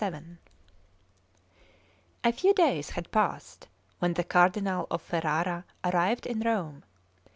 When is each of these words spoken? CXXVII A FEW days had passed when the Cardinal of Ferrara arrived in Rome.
CXXVII 0.01 0.37
A 2.23 2.31
FEW 2.33 2.53
days 2.53 2.89
had 2.89 3.11
passed 3.11 3.67
when 3.99 4.15
the 4.15 4.23
Cardinal 4.23 4.87
of 4.89 4.99
Ferrara 4.99 5.63
arrived 5.83 6.25
in 6.25 6.39
Rome. 6.39 6.81